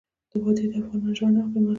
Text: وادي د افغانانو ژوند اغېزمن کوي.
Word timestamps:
وادي 0.43 0.65
د 0.71 0.73
افغانانو 0.79 1.15
ژوند 1.17 1.35
اغېزمن 1.37 1.47
کوي. 1.63 1.69